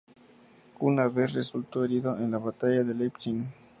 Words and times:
Una 0.79 1.09
vez 1.09 1.27
más 1.29 1.33
resultó 1.33 1.85
herido 1.85 2.17
en 2.17 2.31
la 2.31 2.39
batalla 2.39 2.83
de 2.83 2.95
Leipzig. 2.95 3.43